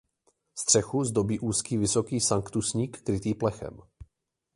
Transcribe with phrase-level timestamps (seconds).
[0.57, 3.77] Střechu zdobí úzký vysoký sanktusník krytý plechem.